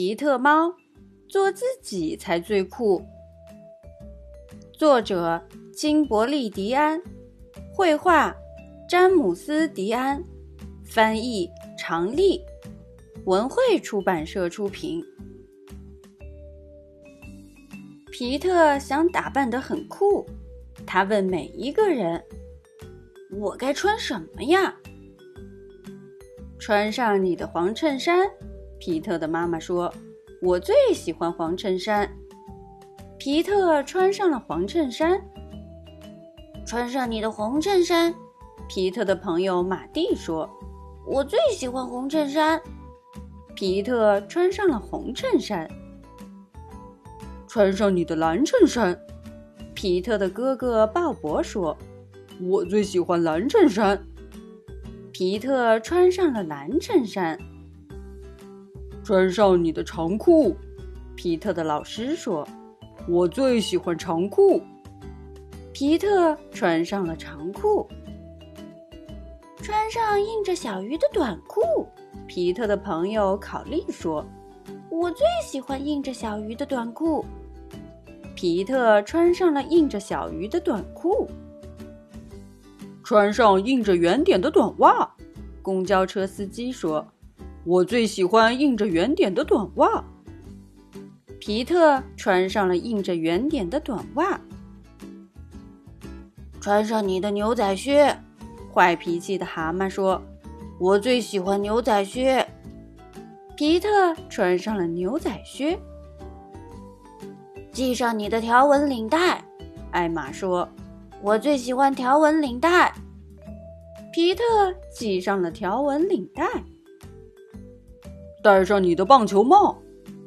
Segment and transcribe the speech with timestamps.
[0.00, 0.74] 皮特猫，
[1.28, 3.04] 做自己才最酷。
[4.72, 6.98] 作者：金伯利·迪安，
[7.74, 8.34] 绘画：
[8.88, 10.24] 詹姆斯·迪安，
[10.86, 12.40] 翻译：常丽，
[13.26, 15.04] 文汇出版社出品。
[18.10, 20.26] 皮特想打扮得很酷，
[20.86, 22.24] 他问每一个人
[23.38, 24.74] ：“我该穿什么呀？”
[26.58, 28.26] 穿上你的黄衬衫。
[28.80, 29.92] 皮特的妈妈说
[30.40, 32.10] ：“我最喜欢黄衬衫。”
[33.18, 35.20] 皮特穿上了黄衬衫。
[36.66, 38.12] 穿上你的红衬衫。
[38.68, 40.48] 皮特的朋友马蒂说
[41.06, 42.58] ：“我最喜欢红衬衫。”
[43.54, 45.68] 皮特穿上了红衬衫。
[47.46, 48.98] 穿上你的蓝衬衫。
[49.74, 51.76] 皮特的哥哥鲍勃说
[52.40, 54.02] ：“我最喜欢蓝衬衫。”
[55.12, 57.38] 皮特穿上了蓝衬衫。
[59.10, 60.54] 穿上你的长裤，
[61.16, 62.46] 皮特的老师说
[63.10, 64.62] ：“我最喜欢长裤。”
[65.74, 67.88] 皮特穿上了长裤。
[69.56, 71.60] 穿上印着小鱼的短裤，
[72.28, 74.24] 皮特的朋友考利说
[74.88, 77.24] ：“我最喜欢印着小鱼的短裤。”
[78.36, 81.28] 皮特穿上了印着小鱼的短裤。
[83.02, 85.12] 穿上印着圆点的短袜，
[85.62, 87.04] 公交车司机说。
[87.64, 90.04] 我最喜欢印着圆点的短袜。
[91.38, 94.40] 皮特穿上了印着圆点的短袜。
[96.60, 98.14] 穿上你的牛仔靴，
[98.72, 100.20] 坏脾气的蛤蟆说
[100.78, 102.46] ：“我最喜欢牛仔靴。”
[103.56, 103.88] 皮特
[104.28, 105.78] 穿上了牛仔靴。
[107.72, 109.42] 系上你的条纹领带，
[109.90, 110.68] 艾玛说
[111.22, 112.92] ：“我最喜欢条纹领带。”
[114.12, 114.42] 皮特
[114.92, 116.44] 系上了条纹领带。
[118.42, 119.78] 戴上你的棒球帽，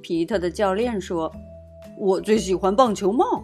[0.02, 1.32] 皮特的教练说
[1.98, 3.44] ：“我最喜欢棒球帽。”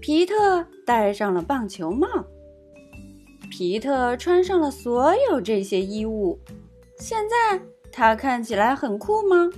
[0.00, 2.08] 皮特戴上了棒球帽。
[3.50, 6.38] 皮特穿上了所有这些衣物，
[6.96, 7.60] 现在
[7.92, 9.48] 他看起来很酷吗？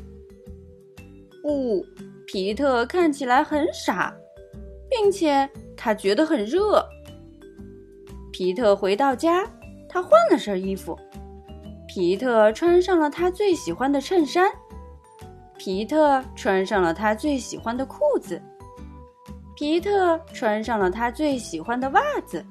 [1.43, 1.87] 不，
[2.27, 4.15] 皮特看起来很傻，
[4.91, 6.85] 并且他觉得很热。
[8.33, 9.49] 皮特回到家，
[9.89, 10.99] 他换了身衣服。
[11.87, 14.51] 皮特穿上了他最喜欢的衬衫，
[15.59, 18.41] 皮特穿上了他最喜欢的裤子，
[19.55, 22.45] 皮特穿上了他最喜欢的袜子，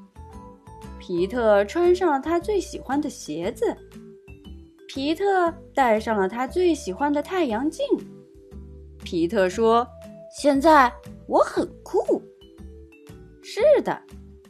[1.00, 3.76] 皮特穿上了他最喜欢的鞋子，
[4.88, 7.86] 皮特戴上了他最喜欢的太阳镜。
[9.04, 9.86] 皮特说
[10.40, 10.92] ：“现在
[11.28, 12.22] 我很酷。”
[13.44, 14.02] 是的，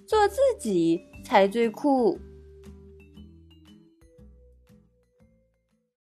[0.06, 2.20] 做自己才最酷。